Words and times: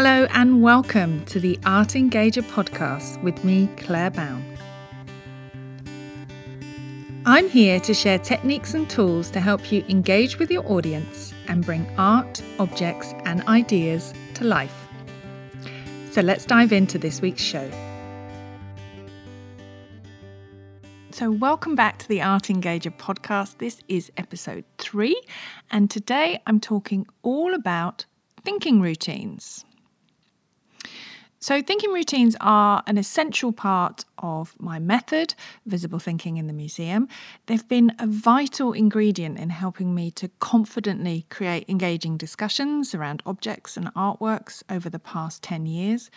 Hello 0.00 0.28
and 0.30 0.62
welcome 0.62 1.24
to 1.24 1.40
the 1.40 1.58
Art 1.66 1.88
Engager 1.88 2.44
podcast 2.44 3.20
with 3.24 3.42
me, 3.42 3.68
Claire 3.78 4.12
Bown. 4.12 4.44
I'm 7.26 7.48
here 7.48 7.80
to 7.80 7.92
share 7.92 8.20
techniques 8.20 8.74
and 8.74 8.88
tools 8.88 9.28
to 9.32 9.40
help 9.40 9.72
you 9.72 9.84
engage 9.88 10.38
with 10.38 10.52
your 10.52 10.64
audience 10.70 11.34
and 11.48 11.66
bring 11.66 11.84
art, 11.98 12.40
objects, 12.60 13.12
and 13.24 13.42
ideas 13.48 14.14
to 14.34 14.44
life. 14.44 14.86
So 16.12 16.20
let's 16.20 16.44
dive 16.44 16.72
into 16.72 16.96
this 16.96 17.20
week's 17.20 17.42
show. 17.42 17.68
So, 21.10 21.32
welcome 21.32 21.74
back 21.74 21.98
to 21.98 22.06
the 22.06 22.22
Art 22.22 22.44
Engager 22.44 22.96
podcast. 22.96 23.58
This 23.58 23.82
is 23.88 24.12
episode 24.16 24.64
three, 24.78 25.20
and 25.72 25.90
today 25.90 26.40
I'm 26.46 26.60
talking 26.60 27.04
all 27.22 27.52
about 27.52 28.06
thinking 28.44 28.80
routines. 28.80 29.64
So, 31.40 31.62
thinking 31.62 31.92
routines 31.92 32.34
are 32.40 32.82
an 32.88 32.98
essential 32.98 33.52
part 33.52 34.04
of 34.18 34.56
my 34.58 34.80
method, 34.80 35.36
Visible 35.66 36.00
Thinking 36.00 36.36
in 36.36 36.48
the 36.48 36.52
Museum. 36.52 37.06
They've 37.46 37.66
been 37.68 37.94
a 38.00 38.08
vital 38.08 38.72
ingredient 38.72 39.38
in 39.38 39.50
helping 39.50 39.94
me 39.94 40.10
to 40.12 40.30
confidently 40.40 41.26
create 41.30 41.64
engaging 41.68 42.16
discussions 42.16 42.92
around 42.92 43.22
objects 43.24 43.76
and 43.76 43.94
artworks 43.94 44.64
over 44.68 44.90
the 44.90 44.98
past 44.98 45.44
10 45.44 45.66
years. 45.66 46.10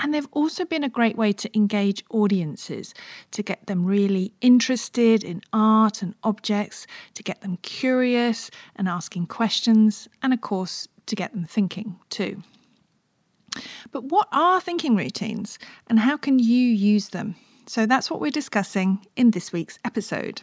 And 0.00 0.12
they've 0.12 0.28
also 0.32 0.64
been 0.64 0.82
a 0.82 0.88
great 0.88 1.16
way 1.16 1.32
to 1.34 1.56
engage 1.56 2.04
audiences, 2.10 2.92
to 3.30 3.44
get 3.44 3.68
them 3.68 3.84
really 3.84 4.32
interested 4.40 5.22
in 5.22 5.42
art 5.52 6.02
and 6.02 6.16
objects, 6.24 6.88
to 7.14 7.22
get 7.22 7.40
them 7.40 7.58
curious 7.62 8.50
and 8.74 8.88
asking 8.88 9.26
questions, 9.26 10.08
and 10.22 10.34
of 10.34 10.40
course, 10.40 10.88
to 11.06 11.14
get 11.14 11.30
them 11.32 11.44
thinking 11.44 12.00
too. 12.10 12.42
But 13.92 14.04
what 14.04 14.28
are 14.32 14.60
thinking 14.60 14.96
routines 14.96 15.58
and 15.88 16.00
how 16.00 16.16
can 16.16 16.38
you 16.38 16.66
use 16.68 17.10
them? 17.10 17.36
So 17.66 17.86
that's 17.86 18.10
what 18.10 18.20
we're 18.20 18.30
discussing 18.30 19.04
in 19.16 19.32
this 19.32 19.52
week's 19.52 19.78
episode. 19.84 20.42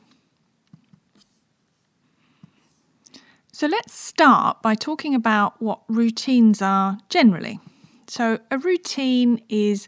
So 3.52 3.68
let's 3.68 3.94
start 3.94 4.62
by 4.62 4.76
talking 4.76 5.14
about 5.14 5.62
what 5.62 5.82
routines 5.88 6.62
are 6.62 6.98
generally. 7.10 7.60
So, 8.08 8.40
a 8.52 8.58
routine 8.58 9.42
is 9.48 9.88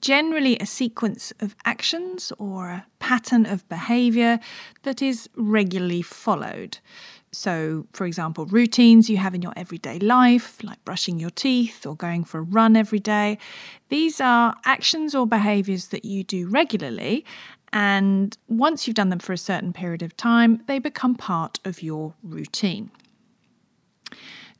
generally 0.00 0.56
a 0.58 0.66
sequence 0.66 1.32
of 1.40 1.56
actions 1.64 2.32
or 2.38 2.68
a 2.68 2.86
pattern 2.98 3.46
of 3.46 3.68
behaviour 3.68 4.38
that 4.82 5.02
is 5.02 5.28
regularly 5.36 6.02
followed. 6.02 6.78
So, 7.32 7.86
for 7.92 8.06
example, 8.06 8.46
routines 8.46 9.10
you 9.10 9.18
have 9.18 9.34
in 9.34 9.42
your 9.42 9.52
everyday 9.56 9.98
life, 9.98 10.62
like 10.62 10.82
brushing 10.84 11.18
your 11.18 11.30
teeth 11.30 11.84
or 11.84 11.94
going 11.94 12.24
for 12.24 12.38
a 12.38 12.42
run 12.42 12.76
every 12.76 12.98
day, 12.98 13.38
these 13.90 14.20
are 14.20 14.54
actions 14.64 15.14
or 15.14 15.26
behaviors 15.26 15.88
that 15.88 16.04
you 16.04 16.24
do 16.24 16.48
regularly. 16.48 17.24
And 17.72 18.36
once 18.48 18.86
you've 18.86 18.94
done 18.96 19.10
them 19.10 19.18
for 19.18 19.32
a 19.34 19.38
certain 19.38 19.72
period 19.72 20.02
of 20.02 20.16
time, 20.16 20.62
they 20.66 20.78
become 20.78 21.14
part 21.14 21.60
of 21.64 21.82
your 21.82 22.14
routine. 22.22 22.90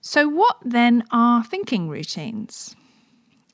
So, 0.03 0.29
what 0.29 0.59
then 0.63 1.03
are 1.11 1.43
thinking 1.43 1.89
routines? 1.89 2.77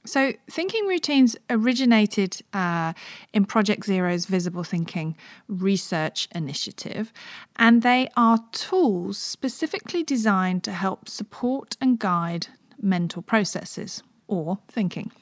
So, 0.05 0.33
thinking 0.51 0.87
routines 0.87 1.37
originated 1.49 2.41
uh, 2.53 2.93
in 3.33 3.45
Project 3.45 3.85
Zero's 3.85 4.27
Visible 4.27 4.65
Thinking 4.65 5.17
research 5.47 6.29
initiative, 6.35 7.13
and 7.55 7.83
they 7.83 8.09
are 8.17 8.41
tools 8.51 9.17
specifically 9.17 10.03
designed 10.03 10.65
to 10.65 10.73
help 10.73 11.09
support 11.09 11.77
and 11.81 12.01
guide 12.01 12.49
mental 12.81 13.23
processes 13.23 14.03
or 14.27 14.59
thinking. 14.67 15.13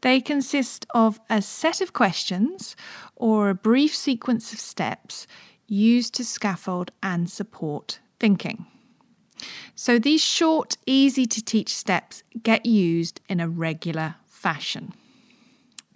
They 0.00 0.20
consist 0.20 0.86
of 0.92 1.20
a 1.30 1.40
set 1.40 1.80
of 1.80 1.92
questions 1.92 2.74
or 3.14 3.50
a 3.50 3.54
brief 3.54 3.94
sequence 3.94 4.52
of 4.52 4.58
steps 4.58 5.28
used 5.68 6.14
to 6.14 6.24
scaffold 6.24 6.90
and 7.02 7.30
support 7.30 8.00
thinking. 8.18 8.66
So 9.74 9.98
these 9.98 10.22
short, 10.22 10.76
easy 10.86 11.26
to 11.26 11.42
teach 11.42 11.74
steps 11.74 12.22
get 12.42 12.66
used 12.66 13.20
in 13.28 13.40
a 13.40 13.48
regular 13.48 14.16
fashion. 14.26 14.92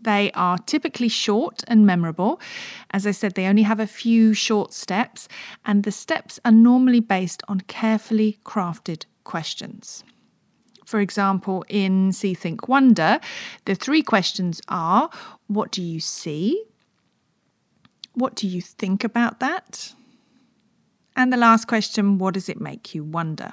They 0.01 0.31
are 0.33 0.59
typically 0.59 1.09
short 1.09 1.65
and 1.67 1.87
memorable. 1.87 2.41
As 2.91 3.07
I 3.07 3.13
said, 3.13 3.35
they 3.35 3.47
only 3.47 3.63
have 3.63 3.81
a 3.81 3.87
few 3.87 4.35
short 4.35 4.75
steps, 4.75 5.29
and 5.65 5.83
the 5.83 5.93
steps 5.93 6.39
are 6.45 6.53
normally 6.53 7.01
based 7.01 7.43
on 7.49 7.63
carefully 7.63 8.39
crafted 8.45 9.07
questions. 9.25 10.05
For 10.85 11.01
example, 11.01 11.65
in 11.69 12.13
See 12.13 12.35
Think 12.35 12.69
Wonder, 12.69 13.19
the 13.65 13.75
three 13.75 14.03
questions 14.03 14.61
are 14.69 15.09
What 15.47 15.73
do 15.73 15.83
you 15.83 16.01
see? 16.01 16.63
What 18.13 18.35
do 18.35 18.47
you 18.47 18.61
think 18.61 19.05
about 19.05 19.41
that? 19.41 19.95
And 21.17 21.33
the 21.33 21.37
last 21.37 21.67
question 21.67 22.19
What 22.19 22.35
does 22.35 22.49
it 22.49 22.61
make 22.61 22.95
you 22.95 23.05
wonder? 23.05 23.53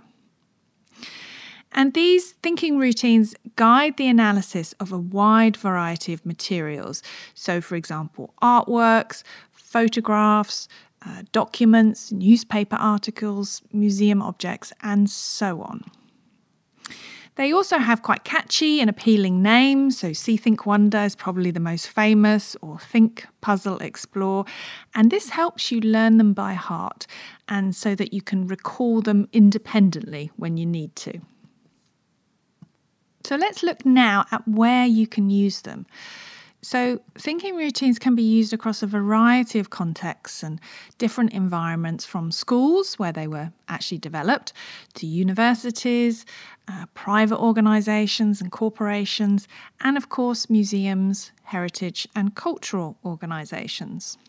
And 1.74 1.94
these 1.94 2.32
thinking 2.44 2.78
routines 2.78 3.34
guide 3.56 3.96
the 3.96 4.08
analysis 4.08 4.74
of 4.74 4.92
a 4.92 4.98
wide 4.98 5.56
variety 5.56 6.12
of 6.12 6.26
materials. 6.26 7.02
So, 7.34 7.62
for 7.62 7.76
example, 7.76 8.34
artworks, 8.42 9.24
photographs, 9.52 10.68
uh, 11.06 11.24
documents, 11.32 12.12
newspaper 12.12 12.76
articles, 12.76 13.62
museum 13.72 14.22
objects, 14.22 14.74
and 14.82 15.10
so 15.10 15.62
on. 15.62 15.84
They 17.36 17.53
also 17.53 17.78
have 17.78 18.03
quite 18.03 18.24
catchy 18.25 18.81
and 18.81 18.90
appealing 18.90 19.42
names. 19.42 19.97
So, 19.97 20.12
See 20.12 20.36
Think 20.36 20.66
Wonder 20.66 21.00
is 21.00 21.16
probably 21.16 21.50
the 21.50 21.62
most 21.62 21.88
famous, 21.88 22.58
or 22.62 22.78
Think 22.78 23.25
Puzzle 23.40 23.78
Explore. 23.78 24.46
And 24.94 25.09
this 25.09 25.30
helps 25.30 25.72
you 25.72 25.80
learn 25.80 26.18
them 26.18 26.34
by 26.34 26.53
heart 26.53 27.08
and 27.47 27.75
so 27.75 27.96
that 27.96 28.14
you 28.14 28.22
can 28.22 28.47
recall 28.47 29.02
them 29.02 29.30
independently 29.31 30.31
when 30.36 30.58
you 30.58 30.66
need 30.66 30.96
to. 30.97 31.22
So, 33.24 33.38
let's 33.38 33.63
look 33.63 33.86
now 33.86 34.25
at 34.31 34.46
where 34.48 34.86
you 34.86 35.08
can 35.08 35.30
use 35.30 35.62
them. 35.62 35.86
So, 36.64 37.02
thinking 37.18 37.56
routines 37.56 37.98
can 37.98 38.14
be 38.14 38.22
used 38.22 38.54
across 38.54 38.84
a 38.84 38.88
variety 38.88 39.58
of 39.58 39.72
contexts 39.72 40.44
and 40.44 40.62
different 41.00 41.34
environments 41.34 42.06
from 42.06 42.32
schools, 42.32 43.00
where 43.00 43.12
they 43.12 43.28
were 43.28 43.52
actually 43.68 43.98
developed, 43.98 44.54
to 44.94 45.08
universities, 45.08 46.24
uh, 46.68 46.86
private 46.94 47.40
organisations 47.40 48.42
and 48.42 48.52
corporations, 48.52 49.48
and 49.80 49.98
of 49.98 50.10
course, 50.10 50.52
museums, 50.52 51.32
heritage, 51.46 52.08
and 52.16 52.36
cultural 52.36 52.96
organisations. 53.04 54.20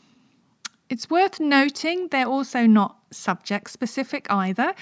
It's 0.92 1.08
worth 1.08 1.40
noting 1.40 2.08
they're 2.08 2.26
also 2.26 2.66
not 2.66 2.98
subject 3.10 3.70
specific 3.70 4.26
either. 4.28 4.74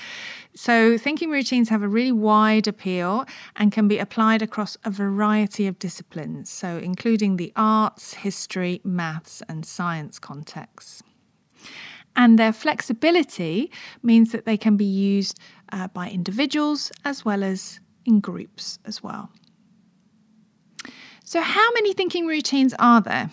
So, 0.56 0.98
thinking 0.98 1.30
routines 1.30 1.68
have 1.68 1.84
a 1.84 1.88
really 1.88 2.10
wide 2.10 2.66
appeal 2.66 3.26
and 3.54 3.70
can 3.70 3.86
be 3.86 3.96
applied 3.96 4.42
across 4.42 4.76
a 4.82 4.90
variety 4.90 5.68
of 5.68 5.78
disciplines, 5.78 6.50
so 6.50 6.78
including 6.78 7.36
the 7.36 7.52
arts, 7.54 8.14
history, 8.14 8.80
maths, 8.82 9.40
and 9.48 9.64
science 9.64 10.18
contexts. 10.18 11.04
And 12.16 12.40
their 12.40 12.52
flexibility 12.52 13.70
means 14.02 14.32
that 14.32 14.46
they 14.46 14.56
can 14.56 14.76
be 14.76 14.84
used 15.14 15.38
uh, 15.70 15.86
by 15.86 16.10
individuals 16.10 16.90
as 17.04 17.24
well 17.24 17.44
as 17.44 17.78
in 18.04 18.18
groups 18.18 18.80
as 18.84 19.00
well. 19.00 19.30
So, 21.24 21.40
how 21.40 21.70
many 21.74 21.92
thinking 21.92 22.26
routines 22.26 22.74
are 22.80 23.00
there? 23.00 23.30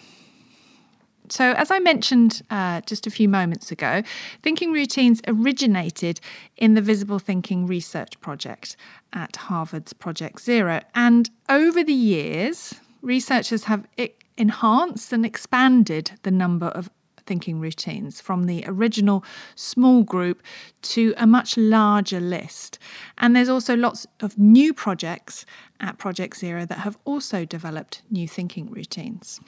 So, 1.30 1.52
as 1.54 1.72
I 1.72 1.80
mentioned 1.80 2.42
uh, 2.50 2.82
just 2.82 3.06
a 3.06 3.12
few 3.12 3.28
moments 3.28 3.72
ago, 3.72 4.04
thinking 4.44 4.72
routines 4.72 5.22
originated 5.28 6.20
in 6.56 6.74
the 6.74 6.82
Visible 6.82 7.20
Thinking 7.20 7.68
Research 7.68 8.20
Project 8.22 8.78
at 9.14 9.36
Harvard's 9.36 9.94
Project 9.94 10.42
Zero. 10.42 10.82
And 10.96 11.30
over 11.50 11.84
the 11.84 11.94
years, 11.94 12.76
researchers 13.02 13.66
have 13.66 13.86
enhanced 14.38 15.12
and 15.12 15.26
expanded 15.26 16.12
the 16.24 16.32
number 16.32 16.68
of 16.68 16.90
thinking 17.26 17.60
routines 17.60 18.22
from 18.22 18.46
the 18.46 18.64
original 18.68 19.24
small 19.56 20.04
group 20.04 20.42
to 20.82 21.14
a 21.18 21.28
much 21.28 21.58
larger 21.58 22.22
list. 22.22 22.80
And 23.18 23.36
there's 23.36 23.50
also 23.50 23.76
lots 23.76 24.08
of 24.22 24.38
new 24.38 24.74
projects 24.74 25.46
at 25.82 25.98
Project 25.98 26.38
Zero 26.38 26.66
that 26.66 26.80
have 26.80 26.98
also 27.04 27.44
developed 27.44 28.02
new 28.10 28.28
thinking 28.28 28.72
routines. 28.72 29.42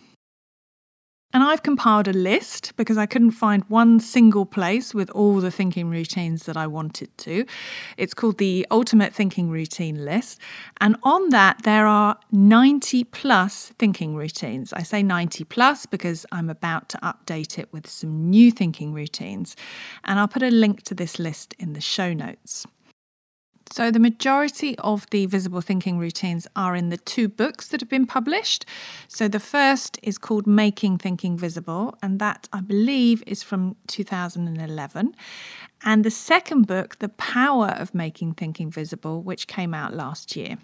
And 1.32 1.44
I've 1.44 1.62
compiled 1.62 2.08
a 2.08 2.14
list 2.14 2.76
because 2.76 2.98
I 2.98 3.06
couldn't 3.06 3.32
find 3.32 3.64
one 3.68 4.00
single 4.00 4.48
place 4.48 4.96
with 4.96 5.12
all 5.12 5.40
the 5.40 5.52
thinking 5.52 5.88
routines 5.88 6.46
that 6.48 6.58
I 6.58 6.66
wanted 6.66 7.16
to. 7.20 7.46
It's 7.98 8.16
called 8.16 8.40
the 8.40 8.66
Ultimate 8.72 9.14
Thinking 9.14 9.52
Routine 9.52 10.06
List. 10.06 10.40
And 10.82 10.98
on 11.04 11.30
that, 11.30 11.62
there 11.62 11.86
are 11.86 12.18
90 12.32 13.04
plus 13.04 13.74
thinking 13.78 14.16
routines. 14.16 14.74
I 14.74 14.82
say 14.82 15.04
90 15.04 15.44
plus 15.44 15.86
because 15.86 16.26
I'm 16.32 16.50
about 16.50 16.90
to 16.90 16.98
update 17.04 17.60
it 17.60 17.72
with 17.72 17.88
some 17.88 18.32
new 18.32 18.50
thinking 18.50 18.92
routines. 18.92 19.56
And 20.06 20.18
I'll 20.18 20.28
put 20.28 20.42
a 20.42 20.50
link 20.50 20.82
to 20.84 20.96
this 20.96 21.20
list 21.20 21.54
in 21.60 21.74
the 21.74 21.82
show 21.82 22.12
notes. 22.12 22.66
So, 23.72 23.92
the 23.92 24.00
majority 24.00 24.78
of 24.80 25.08
the 25.12 25.28
visible 25.28 25.62
thinking 25.62 26.00
routines 26.00 26.48
are 26.56 26.76
in 26.76 26.90
the 26.90 26.98
two 26.98 27.28
books 27.28 27.68
that 27.68 27.82
have 27.82 27.90
been 27.90 28.08
published. 28.08 28.66
So, 29.08 29.28
the 29.28 29.40
first 29.40 30.00
is 30.02 30.18
called 30.18 30.48
Making 30.48 30.98
Thinking 30.98 31.38
Visible, 31.38 31.96
and 32.02 32.20
that 32.20 32.48
I 32.52 32.62
believe 32.62 33.24
is 33.28 33.44
from 33.44 33.76
2011. 33.88 35.16
And 35.84 36.04
the 36.04 36.12
second 36.12 36.68
book, 36.68 36.98
The 37.00 37.10
Power 37.10 37.70
of 37.78 37.94
Making 37.94 38.34
Thinking 38.34 38.72
Visible, 38.72 39.22
which 39.22 39.48
came 39.48 39.74
out 39.74 39.94
last 39.94 40.36
year. 40.36 40.58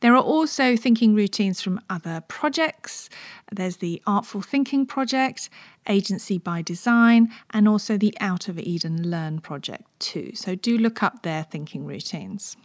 There 0.00 0.14
are 0.14 0.22
also 0.22 0.76
thinking 0.76 1.14
routines 1.14 1.60
from 1.60 1.80
other 1.90 2.22
projects. 2.28 3.10
There's 3.50 3.78
the 3.78 4.00
Artful 4.06 4.42
Thinking 4.42 4.86
Project, 4.86 5.50
Agency 5.88 6.38
by 6.38 6.62
Design, 6.62 7.32
and 7.50 7.66
also 7.66 7.96
the 7.96 8.14
Out 8.20 8.48
of 8.48 8.58
Eden 8.58 9.10
Learn 9.10 9.40
project, 9.40 9.84
too. 9.98 10.32
So 10.34 10.54
do 10.54 10.78
look 10.78 11.02
up 11.02 11.22
their 11.22 11.42
thinking 11.42 11.84
routines. 11.84 12.56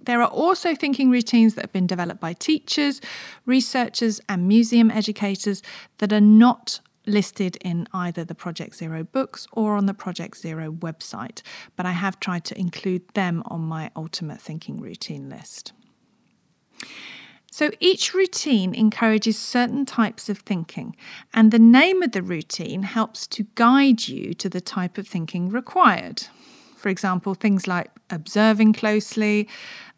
There 0.00 0.20
are 0.20 0.28
also 0.28 0.74
thinking 0.74 1.10
routines 1.10 1.54
that 1.54 1.62
have 1.62 1.72
been 1.72 1.86
developed 1.86 2.20
by 2.20 2.34
teachers, 2.34 3.00
researchers, 3.46 4.20
and 4.28 4.46
museum 4.46 4.90
educators 4.90 5.62
that 5.98 6.12
are 6.12 6.20
not 6.20 6.80
listed 7.06 7.56
in 7.62 7.86
either 7.94 8.24
the 8.24 8.34
Project 8.34 8.74
Zero 8.76 9.04
books 9.04 9.46
or 9.52 9.76
on 9.76 9.86
the 9.86 9.94
Project 9.94 10.36
Zero 10.36 10.72
website, 10.72 11.40
but 11.76 11.86
I 11.86 11.92
have 11.92 12.20
tried 12.20 12.44
to 12.46 12.58
include 12.58 13.08
them 13.14 13.42
on 13.46 13.62
my 13.62 13.90
ultimate 13.96 14.40
thinking 14.40 14.80
routine 14.80 15.30
list. 15.30 15.72
So 17.50 17.70
each 17.80 18.12
routine 18.12 18.74
encourages 18.74 19.38
certain 19.38 19.86
types 19.86 20.28
of 20.28 20.40
thinking, 20.40 20.94
and 21.32 21.50
the 21.50 21.58
name 21.58 22.02
of 22.02 22.12
the 22.12 22.22
routine 22.22 22.82
helps 22.82 23.26
to 23.28 23.46
guide 23.54 24.08
you 24.08 24.34
to 24.34 24.48
the 24.48 24.60
type 24.60 24.98
of 24.98 25.08
thinking 25.08 25.48
required. 25.48 26.24
For 26.76 26.90
example, 26.90 27.34
things 27.34 27.66
like 27.66 27.90
observing 28.10 28.74
closely, 28.74 29.48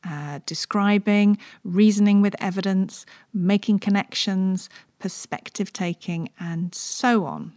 uh, 0.09 0.39
describing, 0.47 1.37
reasoning 1.65 2.23
with 2.23 2.37
evidence, 2.41 3.05
making 3.35 3.81
connections, 3.81 4.71
perspective 5.01 5.73
taking, 5.73 6.29
and 6.39 6.73
so 6.75 7.25
on. 7.25 7.53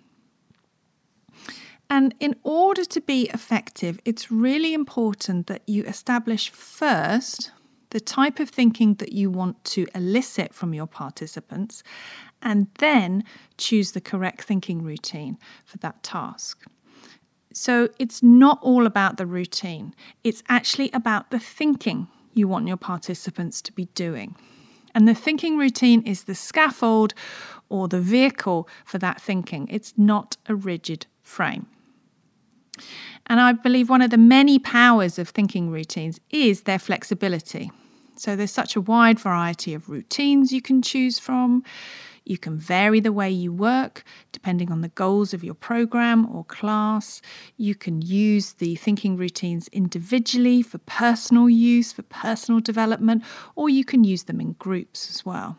And 1.90 2.16
in 2.20 2.36
order 2.44 2.86
to 2.86 3.02
be 3.02 3.30
effective, 3.34 4.00
it's 4.06 4.32
really 4.32 4.74
important 4.74 5.48
that 5.48 5.62
you 5.68 5.84
establish 5.84 6.50
first 6.50 7.52
the 7.92 8.00
type 8.00 8.40
of 8.40 8.50
thinking 8.50 8.96
that 8.96 9.14
you 9.14 9.30
want 9.30 9.64
to 9.64 9.88
elicit 9.94 10.54
from 10.54 10.74
your 10.74 10.88
participants, 10.88 11.84
and 12.42 12.68
then 12.80 13.24
choose 13.58 13.92
the 13.92 14.02
correct 14.02 14.44
thinking 14.44 14.84
routine 14.84 15.38
for 15.64 15.78
that 15.78 16.02
task. 16.02 16.66
So 17.54 17.90
it's 18.00 18.24
not 18.24 18.60
all 18.62 18.86
about 18.86 19.18
the 19.18 19.26
routine, 19.26 19.94
it's 20.24 20.42
actually 20.50 20.90
about 20.94 21.32
the 21.32 21.40
thinking 21.40 22.08
you 22.34 22.48
want 22.48 22.68
your 22.68 22.78
participants 22.78 23.62
to 23.62 23.74
be 23.74 23.86
doing. 23.94 24.36
And 24.96 25.08
the 25.08 25.16
thinking 25.16 25.58
routine 25.58 26.02
is 26.04 26.24
the 26.24 26.36
scaffold 26.36 27.14
or 27.70 27.88
the 27.88 28.02
vehicle 28.02 28.68
for 28.86 28.98
that 28.98 29.22
thinking. 29.22 29.68
It's 29.70 29.94
not 29.98 30.38
a 30.48 30.56
rigid 30.56 31.06
frame. 31.22 31.68
And 33.28 33.40
I 33.40 33.54
believe 33.54 33.90
one 33.90 34.02
of 34.02 34.10
the 34.12 34.18
many 34.18 34.60
powers 34.60 35.20
of 35.20 35.30
thinking 35.30 35.70
routines 35.70 36.20
is 36.30 36.64
their 36.64 36.80
flexibility. 36.80 37.72
So 38.22 38.36
there's 38.36 38.52
such 38.52 38.76
a 38.76 38.82
wide 38.82 39.20
variety 39.20 39.74
of 39.74 39.90
routines 39.90 40.54
you 40.54 40.62
can 40.62 40.84
choose 40.84 41.18
from. 41.18 41.64
You 42.24 42.38
can 42.38 42.56
vary 42.56 43.00
the 43.00 43.12
way 43.12 43.32
you 43.32 43.52
work 43.52 44.04
depending 44.32 44.72
on 44.72 44.82
the 44.82 44.90
goals 44.90 45.34
of 45.34 45.44
your 45.44 45.56
program 45.56 46.30
or 46.32 46.44
class. 46.44 47.24
You 47.58 47.74
can 47.74 48.04
use 48.04 48.54
the 48.54 48.76
thinking 48.76 49.18
routines 49.18 49.70
individually 49.70 50.62
for 50.62 50.78
personal 50.78 51.50
use, 51.50 51.92
for 51.92 52.04
personal 52.04 52.62
development, 52.62 53.24
or 53.56 53.70
you 53.70 53.84
can 53.84 54.04
use 54.04 54.26
them 54.26 54.40
in 54.40 54.54
groups 54.54 55.10
as 55.10 55.26
well. 55.26 55.58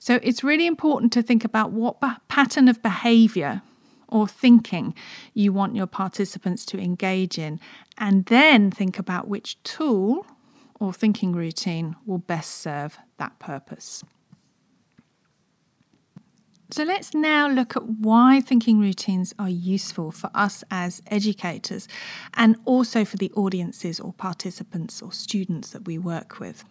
So 0.00 0.18
it's 0.24 0.42
really 0.42 0.66
important 0.66 1.12
to 1.12 1.22
think 1.22 1.44
about 1.44 1.70
what 1.70 2.02
pattern 2.26 2.66
of 2.66 2.82
behavior 2.82 3.62
or 4.08 4.26
thinking 4.26 4.92
you 5.34 5.52
want 5.52 5.76
your 5.76 5.86
participants 5.86 6.66
to 6.66 6.80
engage 6.80 7.38
in, 7.38 7.60
and 7.96 8.26
then 8.26 8.72
think 8.72 8.98
about 8.98 9.28
which 9.28 9.62
tool 9.62 10.26
or 10.84 10.92
thinking 10.92 11.32
routine 11.32 11.96
will 12.06 12.18
best 12.18 12.58
serve 12.58 12.98
that 13.16 13.38
purpose. 13.38 14.04
So 16.70 16.82
let's 16.82 17.14
now 17.14 17.48
look 17.48 17.76
at 17.76 17.86
why 17.86 18.40
thinking 18.40 18.80
routines 18.80 19.32
are 19.38 19.48
useful 19.48 20.10
for 20.10 20.30
us 20.34 20.64
as 20.70 21.00
educators 21.06 21.86
and 22.34 22.56
also 22.64 23.04
for 23.04 23.16
the 23.16 23.30
audiences 23.32 24.00
or 24.00 24.12
participants 24.12 25.00
or 25.00 25.12
students 25.12 25.70
that 25.70 25.86
we 25.86 25.98
work 25.98 26.40
with. 26.40 26.64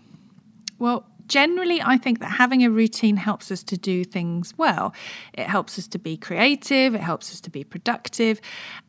Well, 0.78 1.08
generally, 1.34 1.82
I 1.82 1.98
think 1.98 2.20
that 2.20 2.34
having 2.44 2.64
a 2.64 2.70
routine 2.70 3.18
helps 3.18 3.50
us 3.50 3.64
to 3.64 3.76
do 3.76 4.04
things 4.04 4.54
well. 4.56 4.94
It 5.34 5.48
helps 5.48 5.80
us 5.80 5.88
to 5.88 5.98
be 5.98 6.16
creative, 6.16 6.94
it 6.94 7.02
helps 7.02 7.32
us 7.32 7.42
to 7.42 7.50
be 7.50 7.64
productive. 7.64 8.40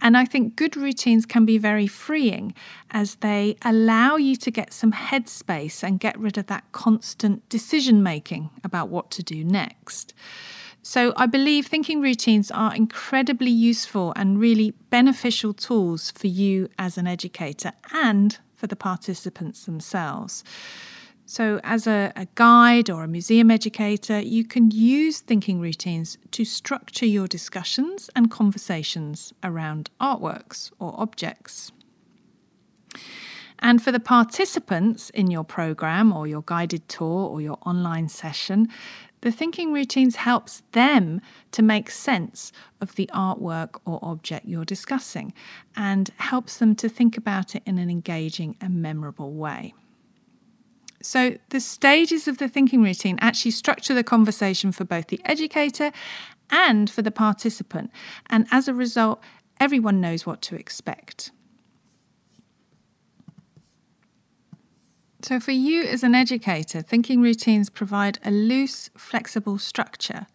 And 0.03 0.15
I 0.15 0.27
think 0.27 0.55
good 0.55 0.77
routines 0.77 1.25
can 1.25 1.47
be 1.47 1.57
very 1.57 1.87
freeing 1.87 2.53
as 2.91 3.15
they 3.27 3.57
allow 3.63 4.17
you 4.17 4.37
to 4.37 4.51
get 4.51 4.75
some 4.75 4.93
headspace 4.93 5.83
and 5.83 5.99
get 5.99 6.19
rid 6.19 6.37
of 6.37 6.49
that 6.49 6.65
constant 6.73 7.49
decision 7.49 8.03
making 8.03 8.51
about 8.63 8.91
what 8.91 9.11
to 9.13 9.23
do 9.23 9.43
next. 9.43 10.13
So, 10.83 11.15
I 11.17 11.25
believe 11.25 11.67
thinking 11.67 12.03
routines 12.03 12.51
are 12.51 12.75
incredibly 12.75 13.51
useful 13.51 14.13
and 14.17 14.39
really 14.39 14.73
beneficial 14.91 15.55
tools 15.55 16.11
for 16.11 16.27
you 16.27 16.69
as 16.79 16.99
an 16.99 17.07
educator 17.07 17.73
and 17.91 18.39
for 18.53 18.67
the 18.67 18.77
participants 18.77 19.65
themselves. 19.65 20.45
So, 21.27 21.59
as 21.65 21.87
a, 21.87 22.13
a, 22.17 22.27
guide 22.35 22.91
or 22.91 23.03
a 23.03 23.09
museum 23.09 23.51
educator, 23.51 24.21
you 24.21 24.45
can 24.45 24.71
use 24.71 25.21
thinking 25.21 25.59
routines 25.59 26.19
to 26.33 26.45
structure 26.45 27.07
your 27.07 27.27
discussions 27.27 28.11
and 28.15 28.31
conversations 28.31 29.33
around 29.43 29.89
artworks 29.99 30.71
or 30.79 30.95
objects. 31.01 31.73
And 33.59 33.83
for 33.83 33.91
the 33.91 34.01
participants 34.01 35.09
in 35.11 35.31
your 35.31 35.45
program 35.45 36.13
or 36.13 36.27
your 36.27 36.43
guided 36.45 36.87
tour 36.91 37.31
or 37.31 37.41
your 37.41 37.57
online 37.65 38.11
session, 38.11 38.69
the 39.23 39.33
thinking 39.33 39.73
routines 39.73 40.17
helps 40.17 40.63
them 40.73 41.23
to 41.53 41.63
make 41.63 41.91
sense 41.91 42.53
of 42.83 42.97
the 42.97 43.09
artwork 43.15 43.81
or 43.87 43.99
object 44.03 44.45
you're 44.45 44.67
discussing 44.67 45.33
and 45.75 46.11
helps 46.19 46.59
them 46.59 46.75
to 46.75 46.91
think 46.91 47.17
about 47.17 47.55
it 47.57 47.63
in 47.65 47.79
an 47.79 47.89
engaging 47.89 48.55
and 48.61 48.83
memorable 48.83 49.33
way. 49.33 49.73
So, 51.05 51.37
the 51.51 51.61
stages 51.61 52.27
of 52.27 52.39
the 52.39 52.49
thinking 52.49 52.83
routine 52.83 53.19
actually 53.21 53.51
structure 53.51 53.93
the 53.93 54.03
conversation 54.03 54.73
for 54.73 54.85
both 54.85 55.09
the 55.09 55.21
educator 55.27 55.93
and 56.51 56.89
for 56.89 57.03
the 57.03 57.11
participant. 57.11 57.91
And 58.31 58.47
as 58.51 58.69
a 58.69 58.75
result, 58.75 59.21
everyone 59.61 60.01
knows 60.01 60.25
what 60.25 60.41
to 60.43 60.57
expect. 60.57 61.31
So, 65.23 65.39
for 65.39 65.53
you 65.53 65.83
as 65.83 66.03
an 66.03 66.15
educator, 66.15 66.81
thinking 66.81 67.21
routines 67.21 67.69
provide 67.69 68.19
a 68.25 68.31
loose, 68.31 68.89
flexible 68.97 69.59
structure 69.59 70.27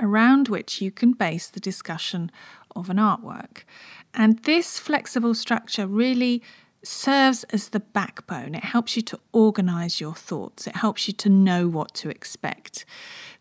around 0.00 0.48
which 0.48 0.80
you 0.80 0.92
can 0.92 1.12
base 1.12 1.48
the 1.48 1.60
discussion 1.60 2.30
of 2.76 2.88
an 2.88 2.98
artwork. 2.98 3.64
And 4.12 4.38
this 4.40 4.78
flexible 4.78 5.34
structure 5.34 5.86
really 5.88 6.42
serves 6.86 7.44
as 7.44 7.70
the 7.70 7.80
backbone. 7.80 8.54
It 8.54 8.64
helps 8.64 8.96
you 8.96 9.02
to 9.02 9.18
organize 9.32 10.00
your 10.00 10.14
thoughts, 10.14 10.66
it 10.66 10.76
helps 10.76 11.06
you 11.08 11.14
to 11.14 11.28
know 11.28 11.68
what 11.68 11.94
to 11.94 12.08
expect. 12.08 12.84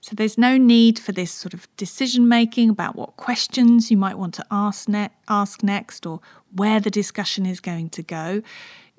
So 0.01 0.15
there's 0.15 0.37
no 0.37 0.57
need 0.57 0.99
for 0.99 1.13
this 1.13 1.31
sort 1.31 1.53
of 1.53 1.67
decision 1.77 2.27
making 2.27 2.69
about 2.69 2.95
what 2.95 3.15
questions 3.15 3.89
you 3.89 3.97
might 3.97 4.17
want 4.17 4.33
to 4.35 4.45
ask, 4.51 4.89
ne- 4.89 5.09
ask 5.29 5.63
next 5.63 6.05
or 6.05 6.19
where 6.55 6.79
the 6.79 6.91
discussion 6.91 7.45
is 7.45 7.59
going 7.59 7.89
to 7.91 8.03
go. 8.03 8.41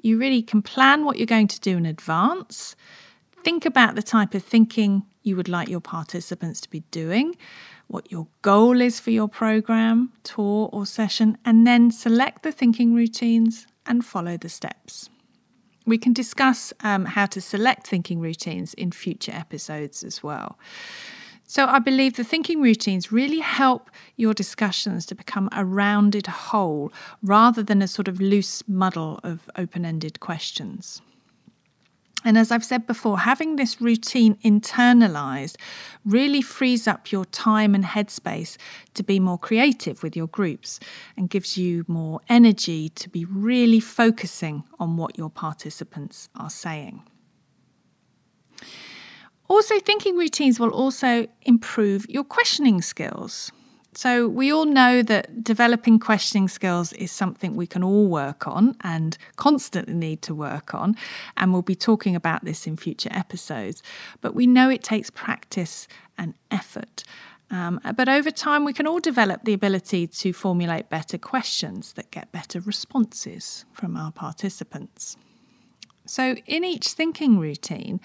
You 0.02 0.18
really 0.18 0.42
can 0.42 0.62
plan 0.62 1.04
what 1.04 1.18
you're 1.18 1.26
going 1.26 1.48
to 1.48 1.60
do 1.60 1.76
in 1.76 1.84
advance. 1.84 2.74
Think 3.42 3.66
about 3.66 3.96
the 3.96 4.02
type 4.02 4.34
of 4.34 4.42
thinking 4.42 5.04
you 5.22 5.36
would 5.36 5.48
like 5.48 5.68
your 5.68 5.80
participants 5.80 6.60
to 6.62 6.70
be 6.70 6.80
doing, 6.90 7.36
what 7.88 8.10
your 8.10 8.26
goal 8.40 8.80
is 8.80 8.98
for 8.98 9.10
your 9.10 9.28
program, 9.28 10.10
tour, 10.22 10.70
or 10.72 10.86
session, 10.86 11.36
and 11.44 11.66
then 11.66 11.90
select 11.90 12.42
the 12.42 12.52
thinking 12.52 12.94
routines 12.94 13.66
and 13.86 14.04
follow 14.04 14.36
the 14.36 14.48
steps. 14.48 15.10
We 15.86 15.98
can 15.98 16.12
discuss 16.12 16.72
um, 16.80 17.04
how 17.04 17.26
to 17.26 17.40
select 17.40 17.86
thinking 17.86 18.20
routines 18.20 18.74
in 18.74 18.90
future 18.90 19.32
episodes 19.32 20.02
as 20.02 20.22
well. 20.22 20.58
So, 21.46 21.66
I 21.66 21.78
believe 21.78 22.16
the 22.16 22.24
thinking 22.24 22.62
routines 22.62 23.12
really 23.12 23.40
help 23.40 23.90
your 24.16 24.32
discussions 24.32 25.04
to 25.06 25.14
become 25.14 25.50
a 25.52 25.62
rounded 25.62 26.26
whole 26.26 26.90
rather 27.22 27.62
than 27.62 27.82
a 27.82 27.88
sort 27.88 28.08
of 28.08 28.18
loose 28.18 28.66
muddle 28.66 29.20
of 29.22 29.50
open 29.56 29.84
ended 29.84 30.20
questions. 30.20 31.02
And 32.24 32.38
as 32.38 32.50
I've 32.50 32.64
said 32.64 32.86
before, 32.86 33.20
having 33.20 33.56
this 33.56 33.80
routine 33.80 34.36
internalized 34.36 35.56
really 36.06 36.40
frees 36.40 36.88
up 36.88 37.12
your 37.12 37.26
time 37.26 37.74
and 37.74 37.84
headspace 37.84 38.56
to 38.94 39.02
be 39.02 39.20
more 39.20 39.38
creative 39.38 40.02
with 40.02 40.16
your 40.16 40.28
groups 40.28 40.80
and 41.16 41.28
gives 41.28 41.58
you 41.58 41.84
more 41.86 42.20
energy 42.28 42.88
to 42.88 43.10
be 43.10 43.26
really 43.26 43.80
focusing 43.80 44.64
on 44.80 44.96
what 44.96 45.18
your 45.18 45.28
participants 45.28 46.30
are 46.34 46.50
saying. 46.50 47.02
Also, 49.46 49.78
thinking 49.78 50.16
routines 50.16 50.58
will 50.58 50.70
also 50.70 51.26
improve 51.42 52.06
your 52.08 52.24
questioning 52.24 52.80
skills. 52.80 53.52
So, 53.96 54.28
we 54.28 54.52
all 54.52 54.64
know 54.64 55.02
that 55.02 55.44
developing 55.44 55.98
questioning 55.98 56.48
skills 56.48 56.92
is 56.94 57.12
something 57.12 57.54
we 57.54 57.66
can 57.66 57.84
all 57.84 58.08
work 58.08 58.48
on 58.48 58.76
and 58.82 59.16
constantly 59.36 59.94
need 59.94 60.22
to 60.22 60.34
work 60.34 60.74
on. 60.74 60.96
And 61.36 61.52
we'll 61.52 61.62
be 61.62 61.76
talking 61.76 62.16
about 62.16 62.44
this 62.44 62.66
in 62.66 62.76
future 62.76 63.10
episodes. 63.12 63.82
But 64.20 64.34
we 64.34 64.46
know 64.46 64.68
it 64.68 64.82
takes 64.82 65.10
practice 65.10 65.86
and 66.18 66.34
effort. 66.50 67.04
Um, 67.50 67.80
but 67.96 68.08
over 68.08 68.30
time, 68.30 68.64
we 68.64 68.72
can 68.72 68.86
all 68.86 69.00
develop 69.00 69.44
the 69.44 69.52
ability 69.52 70.08
to 70.08 70.32
formulate 70.32 70.88
better 70.88 71.18
questions 71.18 71.92
that 71.92 72.10
get 72.10 72.32
better 72.32 72.60
responses 72.60 73.64
from 73.72 73.96
our 73.96 74.10
participants. 74.10 75.16
So, 76.06 76.36
in 76.46 76.64
each 76.64 76.88
thinking 76.88 77.38
routine, 77.38 77.98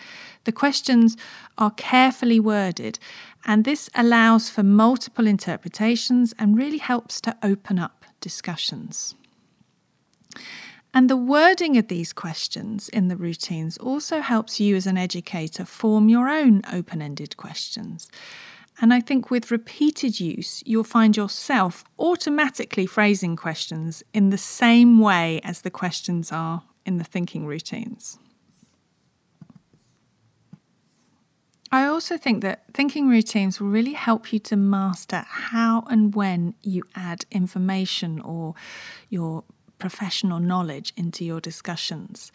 the 0.46 0.54
questions 0.54 1.18
are 1.58 1.72
carefully 1.72 2.40
worded, 2.40 2.98
and 3.46 3.66
this 3.66 3.90
allows 3.94 4.50
for 4.50 4.64
multiple 4.64 5.28
interpretations 5.28 6.34
and 6.40 6.58
really 6.58 6.78
helps 6.78 7.20
to 7.22 7.36
open 7.44 7.78
up 7.78 8.06
discussions. 8.22 9.16
And 10.94 11.10
the 11.10 11.18
wording 11.18 11.78
of 11.78 11.88
these 11.88 12.14
questions 12.14 12.90
in 12.90 13.10
the 13.10 13.18
routines 13.18 13.78
also 13.78 14.22
helps 14.22 14.60
you 14.60 14.76
as 14.76 14.88
an 14.88 14.98
educator 14.98 15.66
form 15.66 16.10
your 16.10 16.30
own 16.30 16.62
open 16.72 17.02
ended 17.02 17.36
questions. 17.38 18.10
And 18.82 18.94
I 18.94 19.02
think 19.02 19.30
with 19.30 19.52
repeated 19.52 20.22
use, 20.22 20.64
you'll 20.66 20.86
find 20.86 21.18
yourself 21.18 21.84
automatically 22.00 22.86
phrasing 22.86 23.36
questions 23.36 24.04
in 24.14 24.30
the 24.30 24.38
same 24.38 25.00
way 25.00 25.42
as 25.44 25.62
the 25.62 25.70
questions 25.70 26.32
are 26.32 26.64
in 26.86 26.98
the 26.98 27.04
thinking 27.04 27.46
routines. 27.46 28.20
I 31.72 31.86
also 31.86 32.18
think 32.18 32.42
that 32.42 32.64
thinking 32.74 33.08
routines 33.08 33.60
will 33.60 33.70
really 33.70 33.94
help 33.94 34.34
you 34.34 34.40
to 34.40 34.56
master 34.56 35.24
how 35.28 35.84
and 35.90 36.16
when 36.16 36.56
you 36.64 36.84
add 36.96 37.26
information 37.32 38.20
or 38.22 38.56
your 39.10 39.44
professional 39.78 40.40
knowledge 40.40 40.94
into 40.98 41.24
your 41.24 41.40
discussions. 41.40 42.32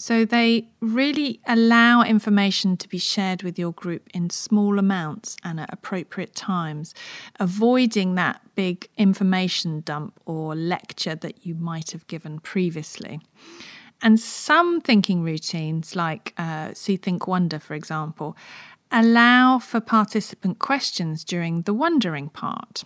So 0.00 0.24
they 0.24 0.66
really 0.80 1.40
allow 1.46 2.02
information 2.02 2.78
to 2.78 2.88
be 2.88 2.96
shared 2.96 3.42
with 3.42 3.58
your 3.58 3.72
group 3.72 4.08
in 4.14 4.30
small 4.30 4.78
amounts 4.78 5.36
and 5.44 5.60
at 5.60 5.70
appropriate 5.70 6.34
times, 6.34 6.94
avoiding 7.38 8.14
that 8.14 8.40
big 8.54 8.88
information 8.96 9.82
dump 9.82 10.18
or 10.24 10.54
lecture 10.54 11.16
that 11.16 11.44
you 11.44 11.54
might 11.54 11.90
have 11.90 12.06
given 12.06 12.40
previously. 12.40 13.20
And 14.00 14.18
some 14.18 14.80
thinking 14.80 15.22
routines, 15.22 15.94
like 15.94 16.32
uh, 16.38 16.72
See, 16.72 16.96
Think, 16.96 17.26
Wonder, 17.26 17.58
for 17.58 17.74
example, 17.74 18.38
allow 18.90 19.58
for 19.58 19.80
participant 19.80 20.60
questions 20.60 21.24
during 21.24 21.60
the 21.62 21.74
wondering 21.74 22.30
part, 22.30 22.84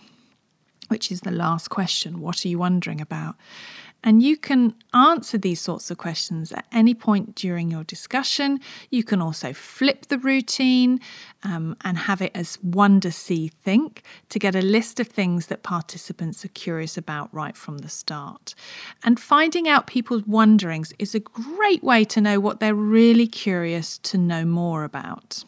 which 0.89 1.13
is 1.13 1.21
the 1.21 1.31
last 1.31 1.69
question 1.69 2.19
What 2.19 2.43
are 2.43 2.49
you 2.49 2.59
wondering 2.59 2.99
about? 2.99 3.35
And 4.05 4.21
you 4.21 4.37
can 4.37 4.75
answer 4.93 5.39
these 5.39 5.59
sorts 5.59 5.89
of 5.89 5.97
questions 5.97 6.51
at 6.51 6.65
any 6.71 6.93
point 6.93 7.33
during 7.33 7.71
your 7.71 7.83
discussion. 7.83 8.59
You 8.91 9.03
can 9.03 9.19
also 9.19 9.51
flip 9.51 10.05
the 10.05 10.19
routine 10.19 10.99
um, 11.41 11.75
and 11.83 11.97
have 11.97 12.21
it 12.21 12.31
as 12.35 12.59
wonder, 12.61 13.09
see, 13.09 13.47
think 13.47 14.03
to 14.29 14.37
get 14.37 14.55
a 14.55 14.61
list 14.61 14.99
of 14.99 15.07
things 15.07 15.47
that 15.47 15.63
participants 15.63 16.45
are 16.45 16.49
curious 16.49 16.97
about 16.97 17.33
right 17.33 17.57
from 17.57 17.79
the 17.79 17.89
start. 17.89 18.53
And 19.03 19.19
finding 19.19 19.67
out 19.67 19.87
people's 19.87 20.27
wonderings 20.27 20.93
is 20.99 21.15
a 21.15 21.19
great 21.19 21.83
way 21.83 22.05
to 22.05 22.21
know 22.21 22.39
what 22.39 22.59
they're 22.59 22.75
really 22.75 23.27
curious 23.27 23.97
to 23.99 24.19
know 24.19 24.45
more 24.45 24.83
about. 24.83 25.43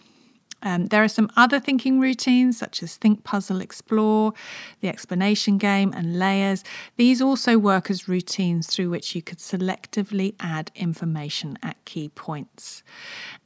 Um, 0.67 0.87
there 0.87 1.01
are 1.01 1.07
some 1.07 1.29
other 1.37 1.61
thinking 1.61 1.97
routines, 1.97 2.57
such 2.57 2.83
as 2.83 2.97
Think, 2.97 3.23
Puzzle, 3.23 3.61
Explore, 3.61 4.33
the 4.81 4.89
explanation 4.89 5.57
game, 5.57 5.93
and 5.95 6.19
layers. 6.19 6.61
These 6.97 7.21
also 7.21 7.57
work 7.57 7.89
as 7.89 8.09
routines 8.09 8.67
through 8.67 8.89
which 8.89 9.15
you 9.15 9.21
could 9.21 9.37
selectively 9.37 10.35
add 10.41 10.69
information 10.75 11.57
at 11.63 11.77
key 11.85 12.09
points. 12.09 12.83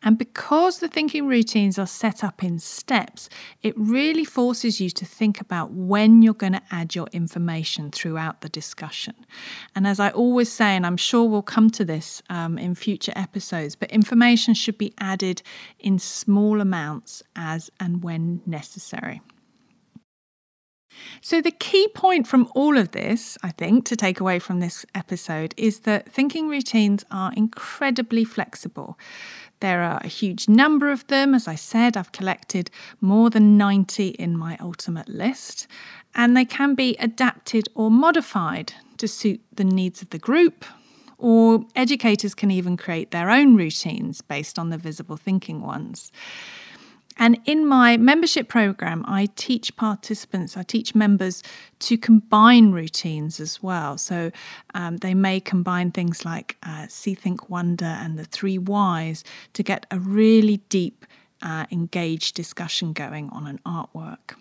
And 0.02 0.18
because 0.18 0.80
the 0.80 0.88
thinking 0.88 1.28
routines 1.28 1.78
are 1.78 1.86
set 1.86 2.24
up 2.24 2.44
in 2.44 2.58
steps, 2.58 3.30
it 3.62 3.76
really 3.78 4.26
forces 4.26 4.82
you 4.82 4.90
to 4.90 5.06
think 5.06 5.40
about 5.40 5.70
when 5.74 6.24
you're 6.24 6.34
going 6.34 6.54
to 6.54 6.64
add 6.72 6.96
your 6.96 7.08
information 7.12 7.92
throughout 7.92 8.42
the 8.42 8.50
discussion. 8.50 9.14
And 9.76 9.86
as 9.86 10.00
I 10.00 10.10
always 10.10 10.52
say, 10.52 10.76
and 10.76 10.88
I'm 10.88 10.98
sure 10.98 11.26
we'll 11.30 11.44
come 11.44 11.70
to 11.70 11.86
this 11.86 12.24
um, 12.32 12.58
in 12.58 12.74
future 12.74 13.14
episodes, 13.16 13.76
but 13.76 13.92
information 13.92 14.56
should 14.56 14.80
be 14.80 14.92
added 14.98 15.44
in 15.78 16.00
small 16.00 16.60
amounts 16.62 17.11
as 17.36 17.70
and 17.80 18.04
when 18.04 18.42
necessary. 18.46 19.22
So, 21.22 21.42
the 21.42 21.52
key 21.52 21.88
point 21.90 22.28
from 22.28 22.52
all 22.54 22.78
of 22.78 22.92
this, 22.92 23.38
I 23.44 23.52
think, 23.52 23.86
to 23.86 23.96
take 23.96 24.20
away 24.20 24.40
from 24.40 24.60
this 24.60 24.86
episode 24.94 25.54
is 25.58 25.82
that 25.82 26.12
thinking 26.12 26.50
routines 26.50 27.06
are 27.12 27.32
incredibly 27.36 28.24
flexible. 28.24 28.98
There 29.62 29.84
are 29.84 30.02
a 30.04 30.08
huge 30.08 30.50
number 30.50 30.92
of 30.92 31.06
them. 31.08 31.34
As 31.34 31.48
I 31.48 31.56
said, 31.56 31.96
I've 31.96 32.12
collected 32.12 32.72
more 33.00 33.30
than 33.30 33.58
90 33.58 34.10
in 34.10 34.38
my 34.38 34.58
ultimate 34.60 35.08
list, 35.08 35.68
and 36.16 36.36
they 36.36 36.46
can 36.46 36.76
be 36.76 36.96
adapted 36.98 37.70
or 37.76 37.92
modified 37.92 38.74
to 38.98 39.08
suit 39.08 39.42
the 39.54 39.64
needs 39.64 40.02
of 40.02 40.10
the 40.10 40.20
group, 40.20 40.66
or 41.18 41.66
educators 41.76 42.34
can 42.34 42.52
even 42.52 42.76
create 42.76 43.12
their 43.12 43.30
own 43.30 43.56
routines 43.56 44.22
based 44.22 44.58
on 44.58 44.70
the 44.70 44.78
visible 44.78 45.18
thinking 45.18 45.62
ones. 45.62 46.12
And 47.22 47.40
in 47.46 47.68
my 47.68 47.98
membership 47.98 48.48
program, 48.48 49.06
I 49.08 49.28
teach 49.36 49.76
participants, 49.76 50.58
I 50.58 50.64
teach 50.64 50.96
members 50.96 51.44
to 51.82 51.96
combine 51.96 52.72
routines 52.72 53.40
as 53.40 53.62
well. 53.62 54.00
So 54.00 54.32
um, 54.74 54.98
they 54.98 55.14
may 55.14 55.40
combine 55.40 55.92
things 55.92 56.26
like 56.26 56.58
uh, 56.64 56.88
See, 56.90 57.14
Think, 57.14 57.48
Wonder 57.48 57.86
and 57.86 58.18
the 58.18 58.24
three 58.24 58.58
whys 58.58 59.24
to 59.54 59.62
get 59.62 59.86
a 59.92 60.00
really 60.00 60.58
deep, 60.70 61.06
uh, 61.44 61.68
engaged 61.72 62.34
discussion 62.34 62.92
going 62.92 63.30
on 63.30 63.46
an 63.46 63.60
artwork. 63.68 64.34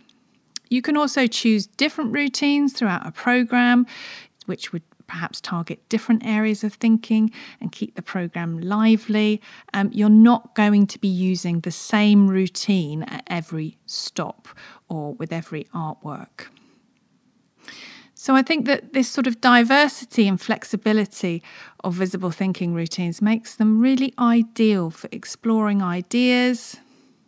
You 0.71 0.81
can 0.81 0.97
also 0.97 1.27
choose 1.27 1.67
different 1.67 2.15
routines 2.15 2.73
throughout 2.73 3.07
a 3.07 3.13
program, 3.13 3.87
which 4.47 4.73
would 4.73 4.85
perhaps 5.11 5.41
target 5.41 5.81
different 5.89 6.25
areas 6.25 6.63
of 6.63 6.75
thinking 6.75 7.33
and 7.61 7.73
keep 7.73 7.97
the 7.97 8.03
program 8.03 8.61
lively. 8.61 9.43
Um, 9.75 9.91
you're 9.93 10.09
not 10.31 10.55
going 10.55 10.87
to 10.87 10.99
be 11.01 11.09
using 11.09 11.61
the 11.61 11.73
same 11.73 12.29
routine 12.29 13.03
at 13.03 13.25
every 13.27 13.77
stop 13.87 14.47
or 14.89 15.15
with 15.15 15.33
every 15.33 15.65
artwork. 15.75 16.47
So 18.15 18.37
I 18.37 18.43
think 18.43 18.67
that 18.67 18.93
this 18.93 19.09
sort 19.09 19.27
of 19.27 19.41
diversity 19.41 20.29
and 20.29 20.41
flexibility 20.41 21.43
of 21.83 21.95
visible 21.95 22.31
thinking 22.31 22.73
routines 22.75 23.21
makes 23.21 23.57
them 23.57 23.81
really 23.81 24.13
ideal 24.19 24.91
for 24.91 25.09
exploring 25.11 25.83
ideas, 25.83 26.77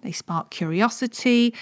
they 0.03 0.13
spark 0.13 0.51
curiosity, 0.51 1.55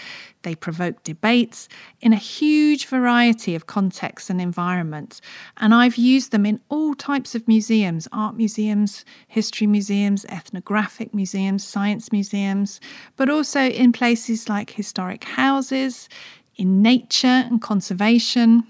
they 0.42 0.54
provoke 0.54 1.02
debates 1.04 1.68
in 2.00 2.12
a 2.12 2.16
huge 2.16 2.86
variety 2.86 3.54
of 3.54 3.66
contexts 3.66 4.30
and 4.30 4.40
environments. 4.40 5.20
And 5.58 5.74
I've 5.74 5.96
used 5.96 6.32
them 6.32 6.46
in 6.46 6.60
all 6.68 6.94
types 6.94 7.34
of 7.34 7.46
museums 7.46 8.08
art 8.12 8.36
museums, 8.36 9.04
history 9.28 9.66
museums, 9.66 10.24
ethnographic 10.26 11.14
museums, 11.14 11.64
science 11.64 12.10
museums, 12.10 12.80
but 13.16 13.28
also 13.28 13.60
in 13.60 13.92
places 13.92 14.48
like 14.48 14.70
historic 14.70 15.24
houses, 15.24 16.08
in 16.56 16.82
nature 16.82 17.26
and 17.26 17.60
conservation, 17.62 18.64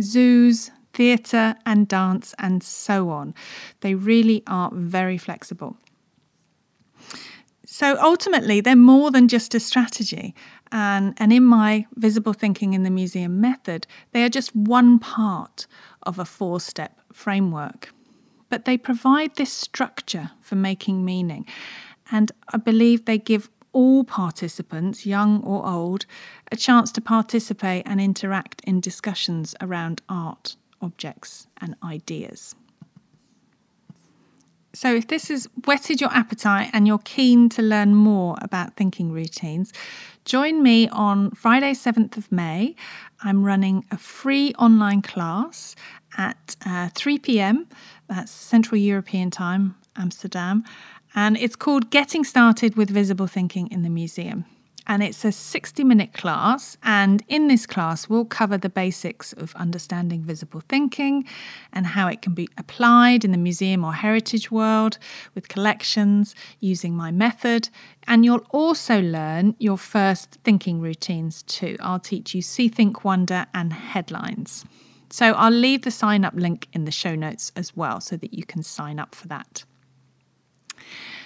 zoos, 0.00 0.70
theatre 0.94 1.56
and 1.66 1.88
dance, 1.88 2.34
and 2.38 2.62
so 2.62 3.10
on. 3.10 3.34
They 3.80 3.94
really 3.94 4.42
are 4.46 4.70
very 4.72 5.18
flexible. 5.18 5.76
So 7.66 7.96
ultimately, 8.00 8.60
they're 8.60 8.76
more 8.76 9.10
than 9.10 9.28
just 9.28 9.54
a 9.54 9.60
strategy. 9.60 10.34
And, 10.70 11.14
and 11.18 11.32
in 11.32 11.44
my 11.44 11.86
visible 11.94 12.32
thinking 12.32 12.74
in 12.74 12.82
the 12.82 12.90
museum 12.90 13.40
method, 13.40 13.86
they 14.12 14.24
are 14.24 14.28
just 14.28 14.54
one 14.54 14.98
part 14.98 15.66
of 16.02 16.18
a 16.18 16.24
four 16.24 16.60
step 16.60 17.00
framework. 17.12 17.92
But 18.48 18.64
they 18.64 18.76
provide 18.76 19.36
this 19.36 19.52
structure 19.52 20.30
for 20.40 20.56
making 20.56 21.04
meaning. 21.04 21.46
And 22.10 22.32
I 22.52 22.58
believe 22.58 23.04
they 23.04 23.18
give 23.18 23.50
all 23.72 24.04
participants, 24.04 25.04
young 25.04 25.42
or 25.42 25.66
old, 25.66 26.06
a 26.52 26.56
chance 26.56 26.92
to 26.92 27.00
participate 27.00 27.82
and 27.86 28.00
interact 28.00 28.60
in 28.64 28.80
discussions 28.80 29.54
around 29.60 30.00
art, 30.08 30.56
objects, 30.80 31.48
and 31.60 31.74
ideas. 31.82 32.54
So, 34.74 34.92
if 34.92 35.06
this 35.06 35.28
has 35.28 35.48
whetted 35.66 36.00
your 36.00 36.12
appetite 36.12 36.70
and 36.72 36.86
you're 36.86 36.98
keen 36.98 37.48
to 37.50 37.62
learn 37.62 37.94
more 37.94 38.36
about 38.42 38.74
thinking 38.74 39.12
routines, 39.12 39.72
join 40.24 40.64
me 40.64 40.88
on 40.88 41.30
Friday, 41.30 41.72
7th 41.72 42.16
of 42.16 42.30
May. 42.32 42.74
I'm 43.22 43.44
running 43.44 43.84
a 43.92 43.96
free 43.96 44.52
online 44.58 45.00
class 45.00 45.76
at 46.18 46.56
uh, 46.66 46.88
3 46.92 47.18
pm, 47.18 47.68
that's 48.08 48.32
Central 48.32 48.76
European 48.76 49.30
Time, 49.30 49.76
Amsterdam, 49.96 50.64
and 51.14 51.36
it's 51.36 51.54
called 51.54 51.90
Getting 51.90 52.24
Started 52.24 52.76
with 52.76 52.90
Visible 52.90 53.28
Thinking 53.28 53.68
in 53.70 53.82
the 53.82 53.90
Museum 53.90 54.44
and 54.86 55.02
it's 55.02 55.24
a 55.24 55.32
60 55.32 55.84
minute 55.84 56.12
class. 56.12 56.76
And 56.82 57.22
in 57.28 57.48
this 57.48 57.66
class, 57.66 58.08
we'll 58.08 58.24
cover 58.24 58.58
the 58.58 58.68
basics 58.68 59.32
of 59.32 59.54
understanding 59.56 60.22
visible 60.22 60.62
thinking 60.68 61.24
and 61.72 61.86
how 61.86 62.08
it 62.08 62.22
can 62.22 62.34
be 62.34 62.48
applied 62.58 63.24
in 63.24 63.32
the 63.32 63.38
museum 63.38 63.84
or 63.84 63.94
heritage 63.94 64.50
world 64.50 64.98
with 65.34 65.48
collections 65.48 66.34
using 66.60 66.94
my 66.94 67.10
method. 67.10 67.68
And 68.06 68.24
you'll 68.24 68.46
also 68.50 69.00
learn 69.00 69.54
your 69.58 69.78
first 69.78 70.38
thinking 70.44 70.80
routines 70.80 71.42
too. 71.42 71.76
I'll 71.80 72.00
teach 72.00 72.34
you 72.34 72.42
See, 72.42 72.68
Think, 72.68 73.04
Wonder 73.04 73.46
and 73.54 73.72
headlines. 73.72 74.64
So 75.10 75.32
I'll 75.32 75.50
leave 75.50 75.82
the 75.82 75.90
sign 75.90 76.24
up 76.24 76.34
link 76.34 76.68
in 76.72 76.84
the 76.84 76.90
show 76.90 77.14
notes 77.14 77.52
as 77.54 77.76
well 77.76 78.00
so 78.00 78.16
that 78.16 78.34
you 78.34 78.44
can 78.44 78.62
sign 78.62 78.98
up 78.98 79.14
for 79.14 79.28
that. 79.28 79.64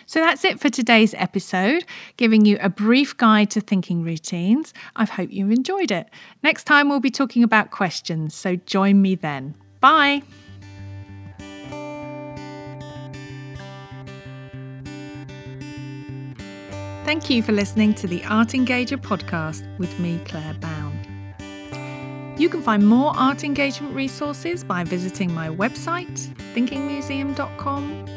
So 0.09 0.21
that's 0.21 0.43
it 0.43 0.59
for 0.59 0.71
today's 0.71 1.13
episode, 1.19 1.85
giving 2.17 2.47
you 2.47 2.57
a 2.63 2.71
brief 2.71 3.15
guide 3.19 3.51
to 3.51 3.61
thinking 3.61 4.03
routines. 4.03 4.73
I 4.97 5.05
hope 5.05 5.31
you 5.31 5.51
enjoyed 5.51 5.91
it. 5.91 6.09
Next 6.43 6.65
time, 6.65 6.89
we'll 6.89 6.99
be 6.99 7.11
talking 7.11 7.43
about 7.43 7.71
questions, 7.71 8.35
so 8.35 8.57
join 8.57 9.03
me 9.03 9.17
then. 9.17 9.55
Bye. 9.81 10.23
Thank 17.05 17.29
you 17.29 17.43
for 17.43 17.53
listening 17.53 17.93
to 17.97 18.07
the 18.07 18.25
Art 18.25 18.49
Engager 18.49 18.97
podcast 18.97 19.67
with 19.77 20.01
me, 20.01 20.23
Claire 20.25 20.55
Bown. 20.55 22.35
You 22.39 22.49
can 22.49 22.63
find 22.63 22.89
more 22.89 23.13
art 23.15 23.45
engagement 23.45 23.95
resources 23.95 24.65
by 24.65 24.85
visiting 24.85 25.35
my 25.35 25.51
website, 25.51 26.29
thinkingmuseum.com 26.55 28.09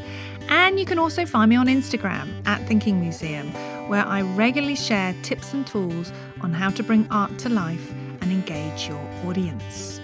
and 0.52 0.78
you 0.78 0.86
can 0.86 1.00
also 1.00 1.26
find 1.26 1.50
me 1.50 1.56
on 1.56 1.68
Instagram 1.68 2.30
at 2.46 2.62
Thinking 2.68 3.00
Museum, 3.00 3.52
where 3.88 4.06
I 4.06 4.22
regularly 4.22 4.76
share 4.76 5.16
tips 5.24 5.54
and 5.54 5.66
tools 5.66 6.12
on 6.42 6.54
how 6.54 6.70
to 6.72 6.84
bring 6.84 7.08
art 7.10 7.40
to 7.40 7.50
life 7.50 7.90
and 8.20 8.32
engage 8.32 8.88
your 8.90 9.00
audience. 9.26 10.02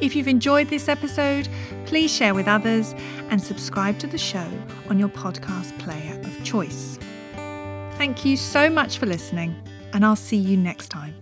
If 0.00 0.16
you've 0.16 0.28
enjoyed 0.28 0.68
this 0.68 0.88
episode, 0.88 1.48
please 1.86 2.12
share 2.12 2.34
with 2.34 2.48
others 2.48 2.92
and 3.30 3.40
subscribe 3.40 4.00
to 4.00 4.08
the 4.08 4.18
show 4.18 4.46
on 4.88 4.98
your 4.98 5.08
podcast 5.08 5.78
player 5.78 6.20
of 6.24 6.44
choice. 6.44 6.98
Thank 7.98 8.24
you 8.24 8.36
so 8.36 8.68
much 8.68 8.98
for 8.98 9.06
listening, 9.06 9.54
and 9.92 10.04
I'll 10.04 10.16
see 10.16 10.38
you 10.38 10.56
next 10.56 10.88
time. 10.88 11.14